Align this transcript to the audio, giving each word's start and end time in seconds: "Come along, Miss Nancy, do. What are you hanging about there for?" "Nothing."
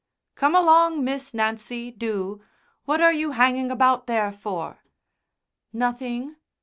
"Come 0.33 0.55
along, 0.55 1.03
Miss 1.03 1.31
Nancy, 1.31 1.91
do. 1.91 2.41
What 2.85 3.01
are 3.01 3.13
you 3.13 3.33
hanging 3.33 3.69
about 3.69 4.07
there 4.07 4.31
for?" 4.31 4.79
"Nothing." 5.71 6.37